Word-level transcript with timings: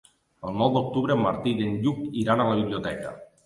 El 0.47 0.55
nou 0.61 0.71
d'octubre 0.77 1.15
en 1.17 1.21
Martí 1.27 1.55
i 1.59 1.67
en 1.69 1.77
Lluc 1.85 2.03
iran 2.25 2.45
a 2.45 2.51
la 2.53 2.61
biblioteca. 2.65 3.17